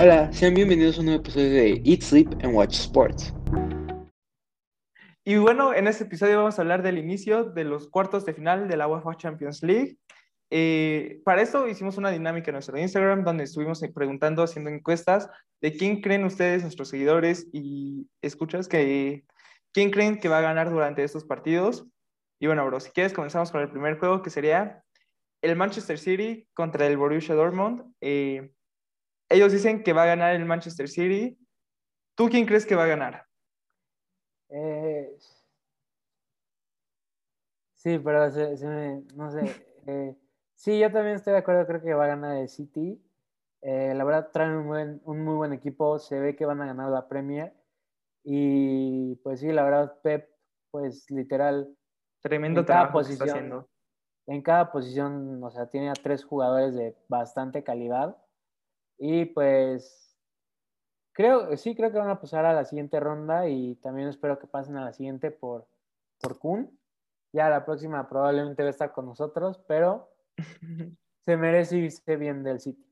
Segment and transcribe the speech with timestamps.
[0.00, 3.32] Hola, sean bienvenidos a un nuevo episodio de Eat, Sleep and Watch Sports.
[5.22, 8.68] Y bueno, en este episodio vamos a hablar del inicio de los cuartos de final
[8.68, 9.98] de la UEFA Champions League.
[10.50, 15.28] Eh, para eso hicimos una dinámica en nuestro Instagram donde estuvimos preguntando, haciendo encuestas
[15.60, 19.24] de quién creen ustedes, nuestros seguidores y escuchas, que
[19.72, 21.86] quién creen que va a ganar durante estos partidos.
[22.40, 24.82] Y bueno, bro, si quieres comenzamos con el primer juego que sería
[25.42, 27.84] el Manchester City contra el Borussia Dortmund.
[28.00, 28.50] Eh,
[29.32, 31.38] ellos dicen que va a ganar el Manchester City.
[32.14, 33.26] ¿Tú quién crees que va a ganar?
[34.48, 35.16] Eh,
[37.74, 38.28] sí, pero
[39.14, 39.66] no sé.
[39.86, 40.16] Eh,
[40.54, 43.02] sí, yo también estoy de acuerdo, creo que va a ganar el City.
[43.62, 46.90] Eh, la verdad, traen un, un, muy buen equipo, se ve que van a ganar
[46.90, 47.54] la Premier.
[48.24, 50.28] Y pues sí, la verdad, Pep,
[50.70, 51.74] pues literal.
[52.20, 53.68] Tremendo trabajo posición, está haciendo.
[54.26, 58.16] En cada posición, o sea, tiene a tres jugadores de bastante calidad.
[59.04, 60.16] Y pues
[61.12, 64.46] creo, sí creo que van a pasar a la siguiente ronda y también espero que
[64.46, 65.66] pasen a la siguiente por,
[66.20, 66.78] por Kun.
[67.32, 70.08] Ya la próxima probablemente va a estar con nosotros, pero
[71.24, 72.86] se merece irse bien del City.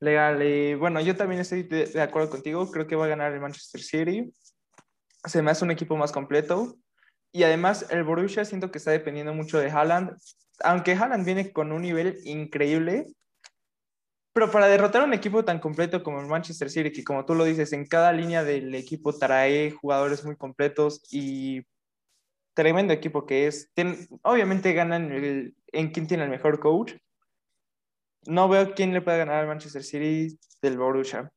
[0.00, 3.38] Legal, y bueno, yo también estoy de, acuerdo contigo, creo que va a ganar el
[3.38, 4.34] Manchester City.
[5.26, 6.74] Se me hace un equipo más completo.
[7.30, 10.16] Y además el Borussia siento que está dependiendo mucho de Haaland.
[10.64, 13.06] Aunque Haaland viene con un nivel increíble,
[14.36, 17.34] pero para derrotar a un equipo tan completo como el Manchester City, que como tú
[17.34, 21.62] lo dices, en cada línea del equipo trae jugadores muy completos y
[22.52, 23.72] tremendo equipo que es,
[24.20, 26.96] obviamente ganan en quién tiene el mejor coach.
[28.26, 31.32] No veo quién le pueda ganar al Manchester City del Borussia.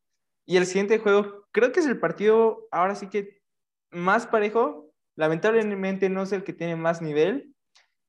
[0.45, 3.39] Y el siguiente juego, creo que es el partido ahora sí que
[3.92, 4.92] más parejo.
[5.16, 7.55] Lamentablemente no es el que tiene más nivel,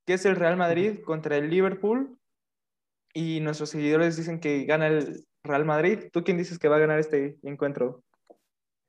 [0.05, 2.20] que es el Real Madrid contra el Liverpool
[3.13, 6.11] y nuestros seguidores dicen que gana el Real Madrid.
[6.13, 8.03] ¿Tú quién dices que va a ganar este encuentro?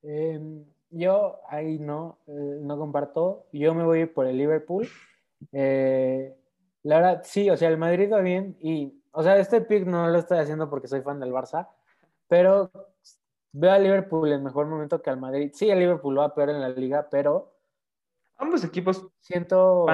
[0.03, 3.45] Em, yo ahí no, eh, no comparto.
[3.51, 4.87] Yo me voy por el Liverpool.
[5.51, 6.35] Eh,
[6.83, 10.07] la verdad, sí, o sea, el Madrid va bien y, o sea, este pick no
[10.07, 11.67] lo estoy haciendo porque soy fan del Barça,
[12.27, 12.71] pero
[13.51, 15.51] veo al Liverpool en mejor momento que al Madrid.
[15.53, 17.53] Sí, el Liverpool va peor en la liga, pero...
[18.37, 19.85] Ambos equipos siento...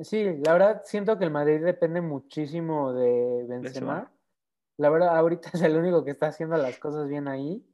[0.00, 4.10] Sí, la verdad siento que el Madrid depende muchísimo de Benzema.
[4.78, 7.64] La verdad, ahorita es el único que está haciendo las cosas bien ahí.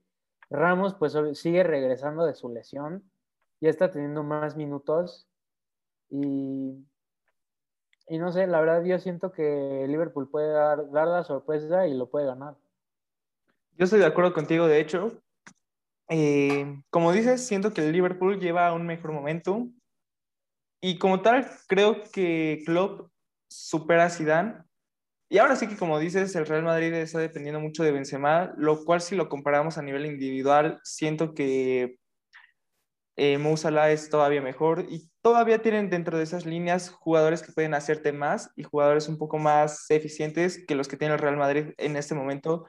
[0.51, 3.09] Ramos, pues sigue regresando de su lesión.
[3.61, 5.29] Ya está teniendo más minutos.
[6.11, 6.84] Y,
[8.09, 11.95] y no sé, la verdad yo siento que Liverpool puede dar, dar la sorpresa y
[11.95, 12.56] lo puede ganar.
[13.77, 15.23] Yo estoy de acuerdo contigo, de hecho.
[16.09, 19.69] Eh, como dices, siento que el Liverpool lleva un mejor momento.
[20.81, 23.11] Y como tal, creo que Klopp
[23.49, 24.62] supera a Zidane.
[25.31, 28.84] Y ahora sí que como dices, el Real Madrid está dependiendo mucho de Benzema, lo
[28.84, 31.99] cual si lo comparamos a nivel individual, siento que
[33.17, 33.38] eh,
[33.91, 38.53] es todavía mejor y todavía tienen dentro de esas líneas jugadores que pueden hacerte más
[38.55, 42.15] y jugadores un poco más eficientes que los que tiene el Real Madrid en este
[42.15, 42.67] momento,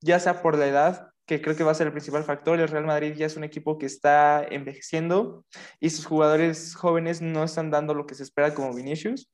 [0.00, 2.60] ya sea por la edad que creo que va a ser el principal factor.
[2.60, 5.46] El Real Madrid ya es un equipo que está envejeciendo
[5.80, 9.30] y sus jugadores jóvenes no están dando lo que se espera como Vinicius.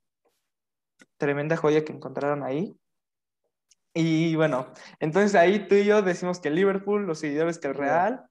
[1.16, 2.76] Tremenda joya que encontraron ahí.
[3.94, 7.74] Y bueno, entonces ahí tú y yo decimos que el Liverpool, los seguidores que el
[7.74, 8.24] Real.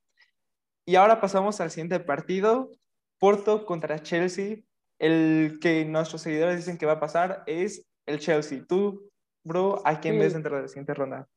[0.86, 2.72] Y ahora pasamos al siguiente partido,
[3.20, 4.60] Porto contra Chelsea.
[4.98, 8.64] El que nuestros seguidores dicen que va a pasar es el Chelsea.
[8.66, 9.12] Tú,
[9.44, 11.28] bro, ¿a quién ves dentro de la siguiente ronda?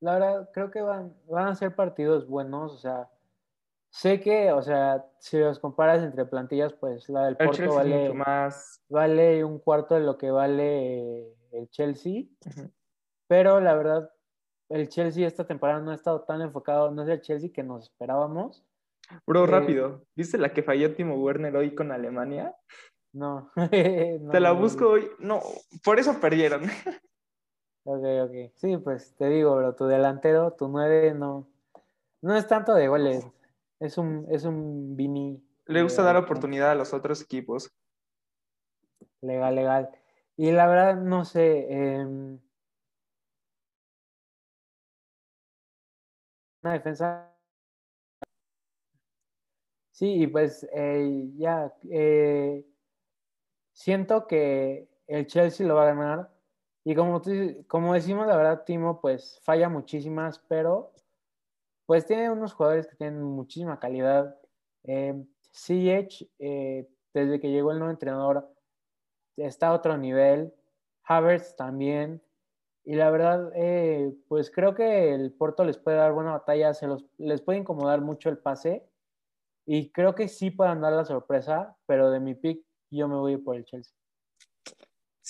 [0.00, 3.10] La verdad, creo que van, van a ser partidos buenos, o sea,
[3.90, 8.82] sé que, o sea, si los comparas entre plantillas, pues la del Porto vale, más...
[8.88, 12.24] vale un cuarto de lo que vale el Chelsea,
[13.28, 14.10] pero la verdad,
[14.70, 17.84] el Chelsea esta temporada no ha estado tan enfocado, no es el Chelsea que nos
[17.84, 18.64] esperábamos.
[19.26, 22.54] Bro, eh, rápido, ¿viste la que falló Timo Werner hoy con Alemania?
[23.12, 23.50] No.
[23.70, 25.08] Te la busco hoy.
[25.18, 25.40] No,
[25.84, 26.62] por eso perdieron.
[27.92, 28.52] Ok, ok.
[28.54, 31.48] Sí, pues te digo, bro, tu delantero, tu nueve, no,
[32.22, 33.26] no es tanto de goles.
[33.80, 35.42] Es un, es un Vini.
[35.66, 37.68] Le gusta dar oportunidad a los otros equipos.
[39.22, 39.90] Legal, legal.
[40.36, 41.66] Y la verdad, no sé.
[41.68, 42.38] Em,
[46.62, 47.28] una defensa.
[49.90, 51.74] Sí, y pues eh, ya.
[51.90, 52.64] Eh,
[53.72, 56.39] siento que el Chelsea lo va a ganar
[56.84, 57.20] y como,
[57.66, 60.92] como decimos, la verdad, Timo, pues falla muchísimas, pero
[61.86, 64.36] pues tiene unos jugadores que tienen muchísima calidad.
[64.84, 65.24] Eh,
[66.38, 68.48] eh, desde que llegó el nuevo entrenador,
[69.36, 70.54] está a otro nivel.
[71.04, 72.22] Havertz también.
[72.84, 76.86] Y la verdad, eh, pues creo que el Porto les puede dar buena batalla, se
[76.86, 78.88] los, les puede incomodar mucho el pase.
[79.66, 83.36] Y creo que sí puedan dar la sorpresa, pero de mi pick yo me voy
[83.36, 83.99] por el Chelsea.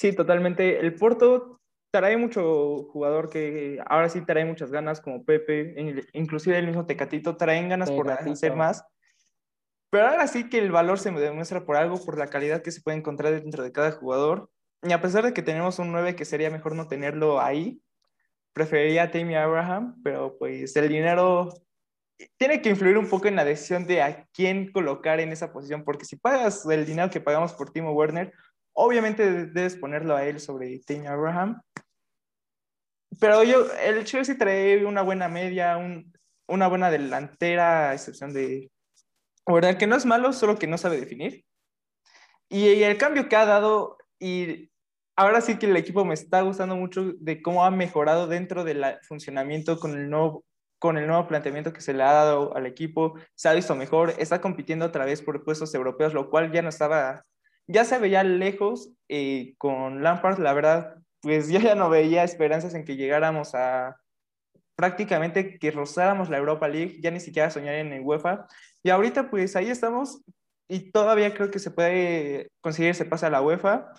[0.00, 0.80] Sí, totalmente.
[0.80, 1.60] El Porto
[1.92, 5.74] trae mucho jugador que ahora sí trae muchas ganas, como Pepe,
[6.14, 8.82] inclusive el mismo Tecatito, traen ganas por hacer más.
[9.90, 12.80] Pero ahora sí que el valor se demuestra por algo, por la calidad que se
[12.80, 14.48] puede encontrar dentro de cada jugador.
[14.82, 17.82] Y a pesar de que tenemos un 9 que sería mejor no tenerlo ahí,
[18.54, 21.52] preferiría a Tammy Abraham, pero pues el dinero
[22.38, 25.84] tiene que influir un poco en la decisión de a quién colocar en esa posición,
[25.84, 28.32] porque si pagas el dinero que pagamos por Timo Werner,
[28.80, 31.60] obviamente debes ponerlo a él sobre Tammy Abraham.
[33.20, 35.78] Pero yo, el Chelsea trae una buena media,
[36.46, 38.70] una buena delantera, a excepción de
[39.46, 41.44] Werner, que no es malo, solo que no sabe definir.
[42.48, 44.70] Y el cambio que ha dado, y
[45.16, 48.84] ahora sí que el equipo me está gustando mucho de cómo ha mejorado dentro del
[49.02, 50.44] funcionamiento con el nuevo
[50.80, 54.14] con el nuevo planteamiento que se le ha dado al equipo, se ha visto mejor,
[54.16, 57.26] está compitiendo otra vez por puestos europeos, lo cual ya no estaba,
[57.70, 62.74] ya se veía lejos eh, con Lampard, la verdad, pues yo ya no veía esperanzas
[62.74, 63.96] en que llegáramos a
[64.76, 68.46] prácticamente que rozáramos la Europa League, ya ni siquiera soñar en el UEFA,
[68.82, 70.22] y ahorita pues ahí estamos
[70.68, 73.92] y todavía creo que se puede conseguir ese pase a la UEFA,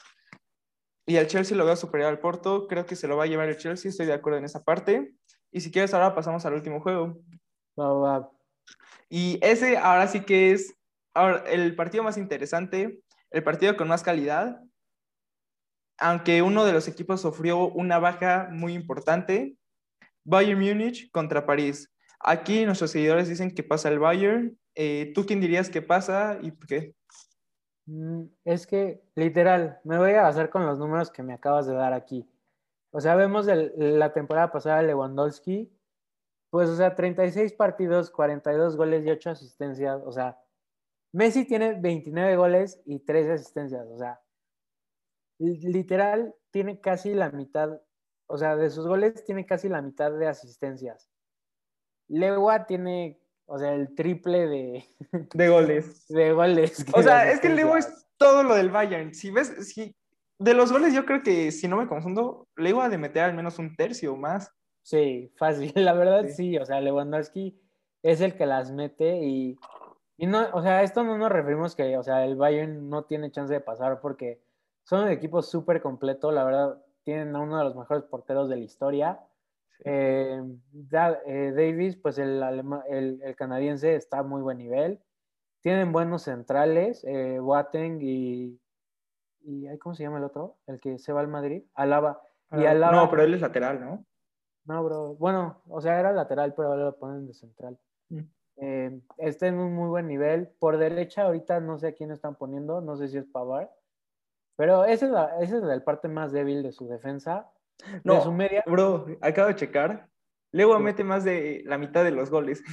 [1.06, 3.50] y el Chelsea lo veo superior al Porto, creo que se lo va a llevar
[3.50, 5.14] el Chelsea, estoy de acuerdo en esa parte.
[5.52, 7.20] Y si quieres, ahora pasamos al último juego.
[9.10, 10.74] Y ese ahora sí que es
[11.14, 14.62] ahora, el partido más interesante, el partido con más calidad,
[15.98, 19.56] aunque uno de los equipos sufrió una baja muy importante,
[20.24, 21.92] Bayern Múnich contra París.
[22.20, 24.58] Aquí nuestros seguidores dicen que pasa el Bayern.
[24.76, 26.94] Eh, ¿Tú quién dirías que pasa y por qué?
[27.86, 31.74] Mm, es que, literal, me voy a hacer con los números que me acabas de
[31.74, 32.28] dar aquí.
[32.92, 35.72] O sea, vemos la temporada pasada Lewandowski,
[36.50, 40.02] pues, o sea, 36 partidos, 42 goles y 8 asistencias.
[40.06, 40.38] O sea,
[41.14, 43.88] Messi tiene 29 goles y 13 asistencias.
[43.88, 44.20] O sea,
[45.40, 47.82] literal, tiene casi la mitad,
[48.28, 51.10] o sea, de sus goles tiene casi la mitad de asistencias.
[52.08, 53.22] Lewa tiene
[53.54, 54.86] o sea, el triple de,
[55.34, 56.08] de goles.
[56.08, 56.86] De goles.
[56.94, 59.14] O sea, es que Leo es todo lo del Bayern.
[59.14, 59.94] Si ves, si,
[60.40, 63.34] de los goles yo creo que, si no me confundo, Leo ha de meter al
[63.34, 64.50] menos un tercio o más.
[64.84, 65.74] Sí, fácil.
[65.76, 67.60] La verdad sí, o sea, Lewandowski
[68.04, 69.58] es el que las mete y,
[70.24, 73.32] y no, o sea, esto no nos referimos que, o sea, el Bayern no tiene
[73.32, 74.42] chance de pasar porque
[74.84, 78.56] son un equipo súper completo, la verdad, tienen a uno de los mejores porteros de
[78.56, 79.20] la historia
[79.84, 80.42] eh,
[81.26, 82.44] eh, Davis, pues el,
[82.90, 85.00] el, canadiense está a muy buen nivel.
[85.62, 87.40] Tienen buenos centrales, eh,
[88.00, 88.60] y,
[89.42, 89.78] y.
[89.80, 90.58] ¿Cómo se llama el otro?
[90.68, 91.64] El que se va al Madrid.
[91.74, 92.22] Alaba.
[92.52, 94.06] y ah, Alaba no, pero él es lateral, ¿no?
[94.66, 95.16] No, bro.
[95.16, 97.80] Bueno, o sea, era lateral, pero ahora lo ponen de central.
[98.62, 100.48] Eh, está en un muy buen nivel.
[100.60, 103.72] Por derecha, ahorita no sé a quién están poniendo, no sé si es Pavar.
[104.56, 107.52] Pero esa es, la, esa es la parte más débil de su defensa.
[108.04, 108.64] No, su media.
[108.68, 110.08] Bro, acabo de checar.
[110.52, 112.64] Leo mete más de la mitad de los goles.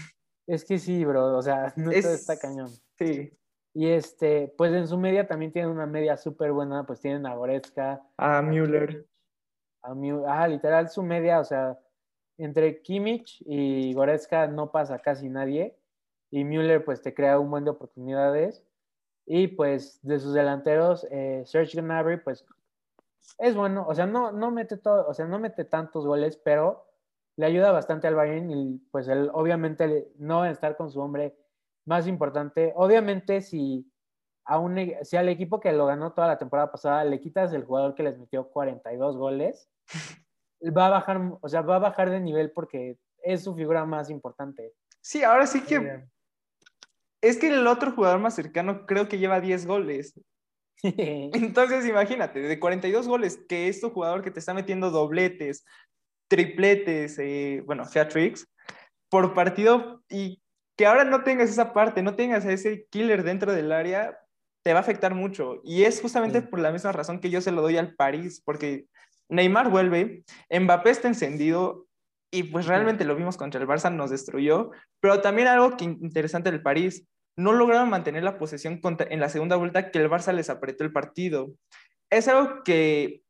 [0.46, 2.68] Es que sí, bro, o sea, no está cañón.
[2.98, 3.32] Sí.
[3.74, 7.34] Y este, pues en su media también tienen una media súper buena, pues tienen a
[7.34, 8.02] Goretzka.
[8.16, 9.06] A Müller.
[9.82, 9.94] A
[10.26, 11.78] ah, literal, su media, o sea,
[12.38, 15.77] entre Kimmich y Goretzka no pasa casi nadie.
[16.30, 18.64] Y Müller, pues te crea un buen de oportunidades.
[19.26, 22.46] Y pues de sus delanteros, eh, Serge Gnabry, pues
[23.38, 26.86] es bueno, o sea, no, no mete todo, o sea, no mete tantos goles, pero
[27.36, 31.00] le ayuda bastante al Bayern y pues él obviamente no va a estar con su
[31.00, 31.36] hombre
[31.84, 32.72] más importante.
[32.74, 33.90] Obviamente si
[34.44, 37.52] a un, e, si al equipo que lo ganó toda la temporada pasada le quitas
[37.52, 39.70] el jugador que les metió 42 goles,
[40.76, 44.10] va a bajar, o sea, va a bajar de nivel porque es su figura más
[44.10, 44.74] importante.
[45.00, 46.08] Sí, ahora sí que
[47.20, 50.14] es que el otro jugador más cercano creo que lleva 10 goles.
[50.82, 55.64] Entonces, imagínate, de 42 goles, que es tu jugador que te está metiendo dobletes,
[56.28, 58.46] tripletes, eh, bueno, hat-tricks
[59.08, 60.42] por partido y
[60.76, 64.16] que ahora no tengas esa parte, no tengas a ese killer dentro del área,
[64.62, 65.60] te va a afectar mucho.
[65.64, 68.86] Y es justamente por la misma razón que yo se lo doy al París, porque
[69.28, 71.87] Neymar vuelve, Mbappé está encendido
[72.30, 74.70] y pues realmente lo vimos contra el Barça, nos destruyó,
[75.00, 77.06] pero también algo que interesante del París,
[77.36, 80.92] no lograron mantener la posesión en la segunda vuelta que el Barça les apretó el
[80.92, 81.52] partido.
[82.10, 83.22] Es algo que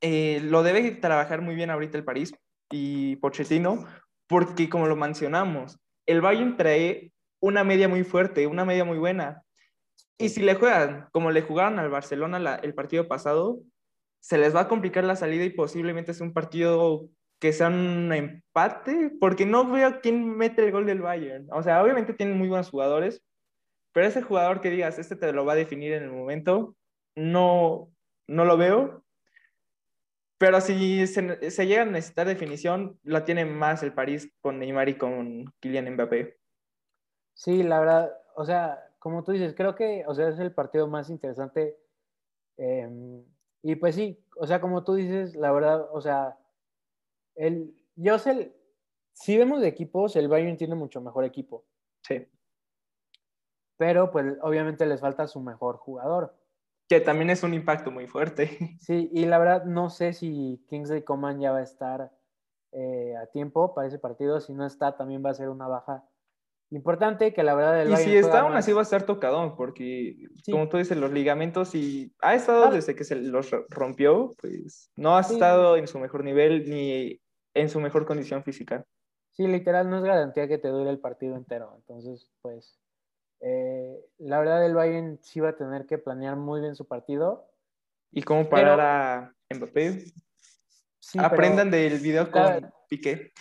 [0.00, 2.32] eh, lo debe trabajar muy bien ahorita el París
[2.70, 3.86] y Pochettino,
[4.26, 9.42] porque como lo mencionamos, el Bayern trae una media muy fuerte, una media muy buena.
[10.18, 13.60] Y si le juegan como le jugaron al Barcelona el partido pasado,
[14.20, 17.08] se les va a complicar la salida y posiblemente es un partido
[17.38, 21.46] que sea un empate, porque no veo quién mete el gol del Bayern.
[21.52, 23.22] O sea, obviamente tienen muy buenos jugadores,
[23.92, 26.74] pero ese jugador que digas, este te lo va a definir en el momento,
[27.14, 27.90] no,
[28.26, 29.04] no lo veo.
[30.38, 34.88] Pero si se, se llega a necesitar definición, la tiene más el París con Neymar
[34.88, 36.38] y con Kylian Mbappé.
[37.34, 40.86] Sí, la verdad, o sea, como tú dices, creo que, o sea, es el partido
[40.88, 41.76] más interesante.
[42.56, 43.24] Em,
[43.62, 46.36] y pues sí, o sea, como tú dices, la verdad, o sea,
[47.38, 48.54] el, yo sé,
[49.12, 51.64] si vemos de equipos, el Bayern tiene mucho mejor equipo.
[52.02, 52.26] Sí.
[53.76, 56.36] Pero pues obviamente les falta su mejor jugador.
[56.88, 58.50] Que también es un impacto muy fuerte.
[58.80, 62.12] Sí, y la verdad no sé si Kingsley Coman ya va a estar
[62.72, 64.40] eh, a tiempo para ese partido.
[64.40, 66.04] Si no está, también va a ser una baja
[66.70, 70.28] importante que la verdad el y si está aún así va a estar tocado porque
[70.44, 75.16] como tú dices los ligamentos y ha estado desde que se los rompió pues no
[75.16, 77.18] ha estado en su mejor nivel ni
[77.60, 78.84] en su mejor condición física.
[79.32, 81.74] Sí literal no es garantía que te dure el partido entero.
[81.76, 82.78] Entonces pues
[83.40, 87.50] eh, la verdad el Bayern sí va a tener que planear muy bien su partido.
[88.10, 90.12] Y cómo parar a Mbappé.
[91.18, 93.32] Aprendan del video con Piqué.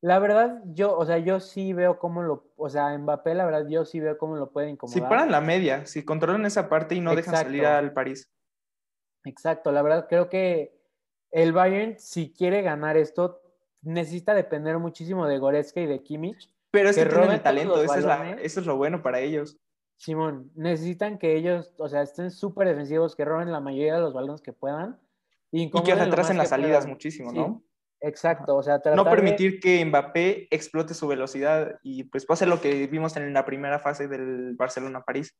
[0.00, 3.66] La verdad, yo, o sea, yo sí veo cómo lo, o sea, Mbappé, la verdad,
[3.68, 5.02] yo sí veo cómo lo pueden incomodar.
[5.02, 8.30] Si paran la media, si controlan esa parte y no dejan salir al París.
[9.24, 10.77] Exacto, la verdad, creo que
[11.30, 13.40] el Bayern, si quiere ganar esto,
[13.82, 16.50] necesita depender muchísimo de Goretzka y de Kimmich.
[16.70, 18.06] Pero es que, tienen el talento, eso es,
[18.42, 19.58] eso es lo bueno para ellos.
[19.96, 24.14] Simón, necesitan que ellos, o sea, estén súper defensivos, que roben la mayoría de los
[24.14, 24.98] balones que puedan.
[25.50, 27.62] Y, que se atrasen las salidas muchísimo, ¿no?
[28.00, 32.86] Exacto, o sea, no permitir que Mbappé explote su velocidad y pues pase lo que
[32.86, 35.36] vimos en la primera fase del Barcelona-París.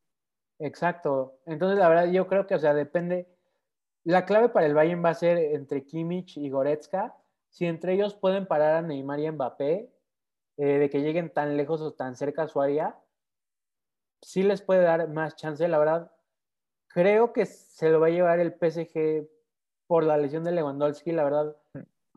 [0.59, 3.29] Exacto, entonces la verdad yo creo que, o sea, depende,
[4.11, 7.17] la clave para el Bayern va a ser entre Kimmich y Goretzka,
[7.49, 9.91] si entre ellos pueden parar a Neymar y Mbappé,
[10.57, 12.99] eh, de que lleguen tan lejos o tan cerca a su área,
[14.21, 16.13] sí les puede dar más chance, la verdad.
[16.89, 19.29] Creo que se lo va a llevar el PSG
[19.87, 21.57] por la lesión de Lewandowski, la verdad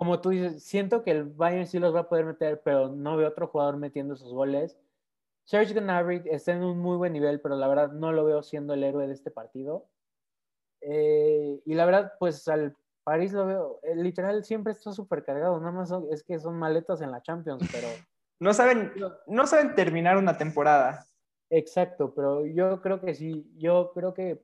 [0.01, 3.17] como tú dices, siento que el Bayern sí los va a poder meter, pero no
[3.17, 4.75] veo otro jugador metiendo esos goles.
[5.43, 8.74] Serge Gnabry está en un muy buen nivel, pero la verdad no lo veo siendo
[8.74, 9.90] el héroe de este partido.
[10.81, 15.59] Eh, y la verdad, pues al París lo veo, eh, literal siempre está súper cargado,
[15.59, 17.88] nada más es que son maletas en la Champions, pero...
[18.39, 18.91] no, saben,
[19.27, 21.05] no saben terminar una temporada.
[21.50, 24.41] Exacto, pero yo creo que sí, yo creo que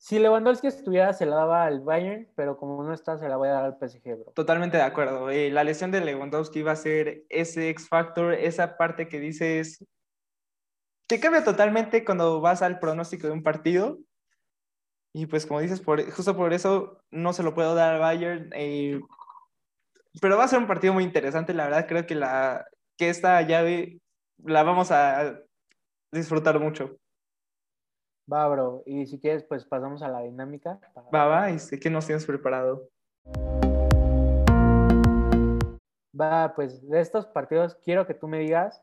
[0.00, 3.48] si Lewandowski estuviera, se la daba al Bayern, pero como no está, se la voy
[3.48, 4.32] a dar al PSG, bro.
[4.32, 5.28] Totalmente de acuerdo.
[5.28, 9.84] Eh, la lesión de Lewandowski va a ser ese X Factor, esa parte que dices.
[11.06, 13.98] que cambia totalmente cuando vas al pronóstico de un partido.
[15.12, 18.50] Y pues, como dices, por, justo por eso no se lo puedo dar al Bayern.
[18.54, 19.00] Eh,
[20.20, 21.54] pero va a ser un partido muy interesante.
[21.54, 24.00] La verdad, creo que, la, que esta llave
[24.44, 25.40] la vamos a
[26.12, 26.96] disfrutar mucho.
[28.32, 28.82] Va, bro.
[28.86, 30.78] Y si quieres, pues pasamos a la dinámica.
[31.12, 31.50] Va, va.
[31.50, 32.88] ¿Y qué nos tienes preparado?
[36.18, 38.82] Va, pues de estos partidos quiero que tú me digas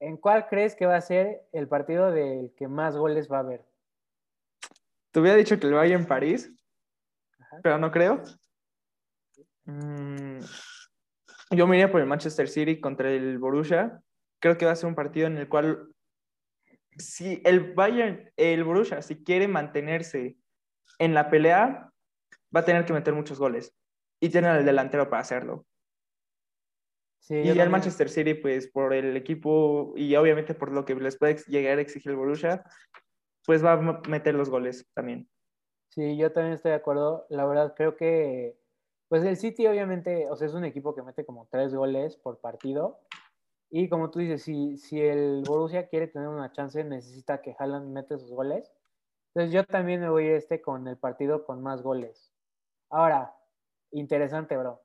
[0.00, 3.40] en cuál crees que va a ser el partido del que más goles va a
[3.40, 3.64] haber.
[5.14, 6.52] Te hubiera dicho que lo vaya en París,
[7.62, 8.20] pero no creo.
[9.64, 10.40] Mm,
[11.52, 14.00] yo me iría por el Manchester City contra el Borussia.
[14.40, 15.86] Creo que va a ser un partido en el cual
[16.98, 20.36] si el Bayern, el Borussia, si quiere mantenerse
[20.98, 21.92] en la pelea,
[22.54, 23.72] va a tener que meter muchos goles
[24.20, 25.64] y tiene el delantero para hacerlo.
[27.28, 31.36] y el Manchester City, pues por el equipo y obviamente por lo que les puede
[31.46, 32.64] llegar a exigir el Borussia,
[33.46, 35.28] pues va a meter los goles también.
[35.90, 37.26] Sí, yo también estoy de acuerdo.
[37.28, 38.58] La verdad, creo que,
[39.08, 42.40] pues el City obviamente, o sea, es un equipo que mete como tres goles por
[42.40, 43.00] partido.
[43.70, 47.92] Y como tú dices, si, si el Borussia quiere tener una chance, necesita que Haaland
[47.92, 48.72] mete sus goles.
[49.34, 52.32] Entonces yo también me voy a este con el partido con más goles.
[52.88, 53.34] Ahora,
[53.90, 54.80] interesante, bro.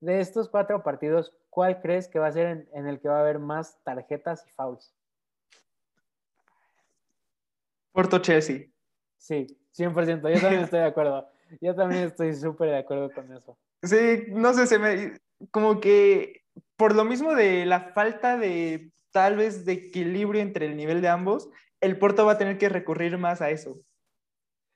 [0.00, 3.20] De estos cuatro partidos, ¿cuál crees que va a ser en, el que va a
[3.20, 4.94] haber más tarjetas y fouls?
[7.92, 8.66] Porto Chelsea.
[9.18, 9.46] Sí,
[9.76, 10.28] 100%.
[10.28, 11.28] Yo también estoy de acuerdo.
[11.60, 13.56] Yo también estoy súper de acuerdo con eso.
[13.82, 15.18] Sí, no sé, se me.
[15.50, 16.42] Como que
[16.76, 21.08] por lo mismo de la falta de tal vez de equilibrio entre el nivel de
[21.08, 21.48] ambos,
[21.80, 23.78] el Porto va a tener que recurrir más a eso.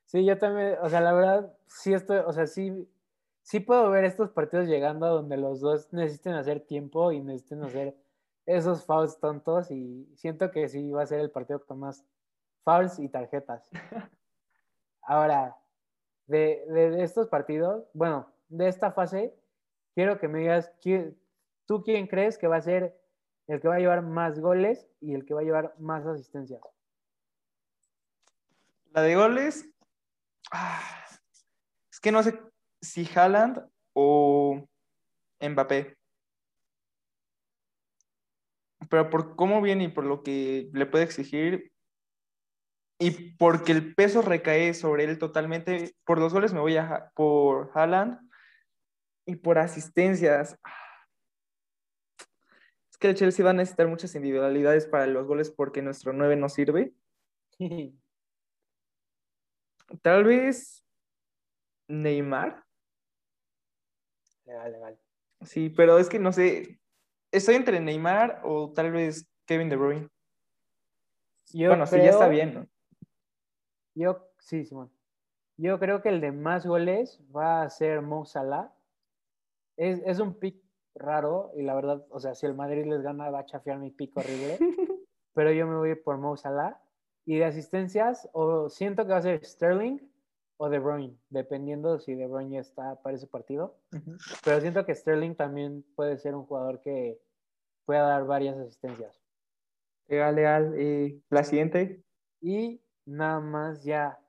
[0.04, 2.88] Sí, yo también, o sea, la verdad, sí estoy, o sea, sí,
[3.42, 7.64] sí puedo ver estos partidos llegando a donde los dos necesiten hacer tiempo y necesiten
[7.64, 7.96] hacer
[8.44, 12.04] esos fouls tontos y siento que sí va a ser el partido con más
[12.66, 13.70] fouls y tarjetas.
[15.02, 15.56] Ahora,
[16.26, 19.32] de, de estos partidos, bueno, de esta fase,
[19.94, 20.72] quiero que me digas,
[21.64, 23.00] ¿tú quién crees que va a ser
[23.46, 26.60] el que va a llevar más goles y el que va a llevar más asistencias?
[28.90, 29.68] La de goles,
[30.50, 31.06] ah,
[31.88, 32.36] es que no sé
[32.80, 34.66] si Haaland o
[35.40, 35.96] Mbappé.
[38.90, 41.72] Pero por cómo viene y por lo que le puede exigir,
[42.98, 47.70] y porque el peso recae sobre él totalmente, por los goles me voy a por
[47.74, 48.18] Haaland
[49.26, 50.58] y por asistencias.
[52.90, 56.36] Es que el Chelsea va a necesitar muchas individualidades para los goles porque nuestro 9
[56.36, 56.94] no sirve.
[60.02, 60.84] Tal vez
[61.88, 62.64] Neymar.
[64.44, 64.98] Legal, legal.
[65.42, 66.80] Sí, pero es que no sé.
[67.30, 70.08] Estoy entre Neymar o tal vez Kevin De Bruyne.
[71.52, 72.68] bueno, sí, ya está bien, ¿no?
[73.96, 74.90] Yo, sí, Simón.
[75.56, 78.72] Yo creo que el de más goles va a ser Mo Salah.
[79.78, 80.62] Es, es un pick
[80.94, 83.90] raro y la verdad, o sea, si el Madrid les gana va a chafiar mi
[83.90, 84.58] pick horrible.
[85.34, 86.78] pero yo me voy por Mo Salah.
[87.24, 89.98] Y de asistencias, o siento que va a ser Sterling
[90.58, 93.78] o De Bruyne, dependiendo si De Bruyne está para ese partido.
[94.44, 97.18] Pero siento que Sterling también puede ser un jugador que
[97.84, 99.20] pueda dar varias asistencias.
[100.06, 100.80] Legal, legal.
[100.80, 102.04] ¿Y la siguiente?
[102.40, 104.20] Y nada más ya.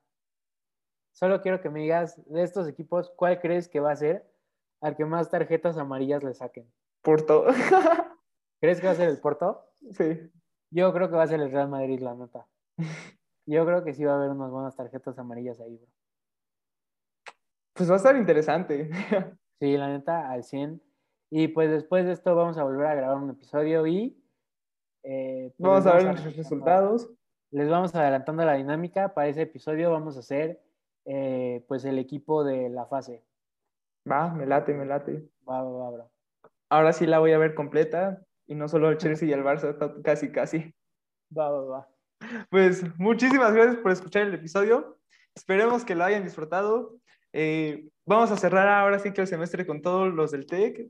[1.11, 4.31] Solo quiero que me digas de estos equipos, ¿cuál crees que va a ser
[4.81, 6.71] al que más tarjetas amarillas le saquen?
[7.01, 7.45] Porto.
[8.61, 9.65] ¿Crees que va a ser el Porto?
[9.91, 10.31] Sí.
[10.69, 12.47] Yo creo que va a ser el Real Madrid, la nota.
[13.45, 15.87] Yo creo que sí va a haber unas buenas tarjetas amarillas ahí, bro.
[17.73, 18.89] Pues va a estar interesante.
[19.59, 20.79] Sí, la neta, al 100.
[21.31, 24.23] Y pues después de esto vamos a volver a grabar un episodio y...
[25.01, 27.09] Eh, pues vamos a ver nuestros resultados
[27.51, 29.13] les vamos adelantando la dinámica.
[29.13, 30.61] Para ese episodio vamos a hacer
[31.05, 33.23] eh, pues el equipo de la fase.
[34.09, 35.29] Va, me late, me late.
[35.47, 36.11] Va, va, va, bro.
[36.69, 40.01] Ahora sí la voy a ver completa y no solo el Chelsea y el Barça,
[40.01, 40.73] casi, casi.
[41.37, 41.89] Va, va, va.
[42.49, 44.97] Pues muchísimas gracias por escuchar el episodio.
[45.35, 46.97] Esperemos que lo hayan disfrutado.
[47.31, 50.89] Eh, vamos a cerrar ahora sí que el semestre con todos los del TEC.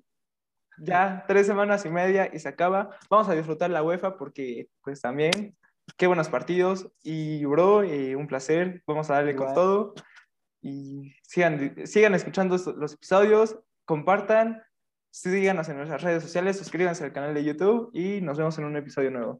[0.80, 2.92] Ya tres semanas y media y se acaba.
[3.10, 5.58] Vamos a disfrutar la UEFA porque pues también
[5.96, 6.90] qué buenos partidos.
[7.04, 8.84] Y, bro, eh, un placer.
[8.86, 9.94] Vamos a darle con todo.
[10.62, 14.64] Y sigan, sigan escuchando los episodios, compartan,
[15.12, 18.76] síganos en nuestras redes sociales, suscríbanse al canal de YouTube y nos vemos en un
[18.76, 19.40] episodio nuevo.